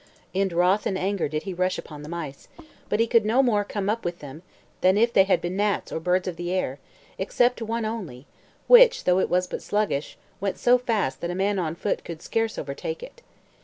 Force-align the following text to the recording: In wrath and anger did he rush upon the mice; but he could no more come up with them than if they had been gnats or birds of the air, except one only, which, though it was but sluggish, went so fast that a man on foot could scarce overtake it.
In 0.33 0.47
wrath 0.49 0.87
and 0.87 0.97
anger 0.97 1.27
did 1.27 1.43
he 1.43 1.53
rush 1.53 1.77
upon 1.77 2.01
the 2.01 2.09
mice; 2.09 2.47
but 2.89 2.99
he 2.99 3.05
could 3.05 3.23
no 3.23 3.43
more 3.43 3.63
come 3.63 3.87
up 3.87 4.03
with 4.03 4.17
them 4.17 4.41
than 4.81 4.97
if 4.97 5.13
they 5.13 5.25
had 5.25 5.41
been 5.41 5.55
gnats 5.55 5.91
or 5.91 5.99
birds 5.99 6.27
of 6.27 6.37
the 6.37 6.51
air, 6.51 6.79
except 7.19 7.61
one 7.61 7.85
only, 7.85 8.25
which, 8.65 9.03
though 9.03 9.19
it 9.19 9.29
was 9.29 9.45
but 9.45 9.61
sluggish, 9.61 10.17
went 10.39 10.57
so 10.57 10.79
fast 10.79 11.21
that 11.21 11.29
a 11.29 11.35
man 11.35 11.59
on 11.59 11.75
foot 11.75 12.03
could 12.03 12.23
scarce 12.23 12.57
overtake 12.57 13.03
it. 13.03 13.21